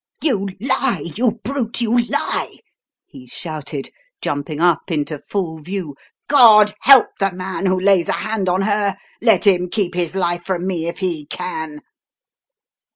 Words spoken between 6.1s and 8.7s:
"God help the man who lays a hand on